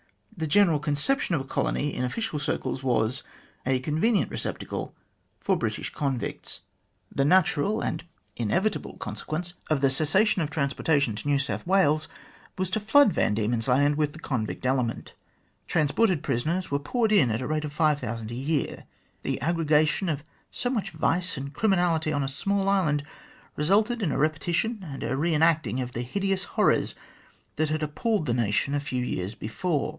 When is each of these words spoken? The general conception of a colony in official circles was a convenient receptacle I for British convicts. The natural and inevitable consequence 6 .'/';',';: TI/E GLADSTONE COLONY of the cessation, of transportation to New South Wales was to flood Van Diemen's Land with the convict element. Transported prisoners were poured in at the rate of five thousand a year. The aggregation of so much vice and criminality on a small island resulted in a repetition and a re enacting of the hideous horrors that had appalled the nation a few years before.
The 0.35 0.47
general 0.47 0.79
conception 0.79 1.35
of 1.35 1.41
a 1.41 1.43
colony 1.43 1.93
in 1.93 2.03
official 2.03 2.39
circles 2.39 2.81
was 2.81 3.21
a 3.67 3.79
convenient 3.81 4.31
receptacle 4.31 4.95
I 4.95 5.01
for 5.41 5.55
British 5.55 5.93
convicts. 5.93 6.61
The 7.13 7.23
natural 7.25 7.81
and 7.81 8.03
inevitable 8.35 8.97
consequence 8.97 9.49
6 9.49 9.53
.'/';',';: 9.49 9.53
TI/E 9.53 9.59
GLADSTONE 9.59 9.67
COLONY 9.67 9.77
of 9.77 9.81
the 9.81 9.95
cessation, 9.95 10.41
of 10.41 10.49
transportation 10.49 11.15
to 11.17 11.27
New 11.27 11.37
South 11.37 11.67
Wales 11.67 12.07
was 12.57 12.71
to 12.71 12.79
flood 12.79 13.13
Van 13.13 13.35
Diemen's 13.35 13.67
Land 13.67 13.95
with 13.97 14.13
the 14.13 14.19
convict 14.19 14.65
element. 14.65 15.13
Transported 15.67 16.23
prisoners 16.23 16.71
were 16.71 16.79
poured 16.79 17.11
in 17.11 17.29
at 17.29 17.37
the 17.39 17.45
rate 17.45 17.63
of 17.65 17.71
five 17.71 17.99
thousand 17.99 18.31
a 18.31 18.35
year. 18.35 18.85
The 19.21 19.39
aggregation 19.41 20.09
of 20.09 20.23
so 20.49 20.71
much 20.71 20.89
vice 20.89 21.37
and 21.37 21.53
criminality 21.53 22.11
on 22.11 22.23
a 22.23 22.27
small 22.27 22.67
island 22.67 23.03
resulted 23.55 24.01
in 24.01 24.11
a 24.11 24.17
repetition 24.17 24.79
and 24.83 25.03
a 25.03 25.15
re 25.15 25.35
enacting 25.35 25.79
of 25.79 25.91
the 25.91 26.01
hideous 26.01 26.45
horrors 26.55 26.95
that 27.57 27.69
had 27.69 27.83
appalled 27.83 28.25
the 28.25 28.33
nation 28.33 28.73
a 28.73 28.79
few 28.79 29.03
years 29.05 29.35
before. 29.35 29.81